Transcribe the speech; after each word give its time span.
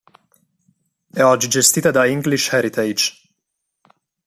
È 1.11 1.21
oggi 1.21 1.47
gestita 1.47 1.91
da 1.91 2.07
English 2.07 2.51
Heritage. 2.53 3.13